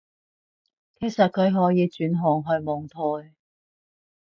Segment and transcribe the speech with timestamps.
[0.99, 3.35] 其實佢可以轉行去網台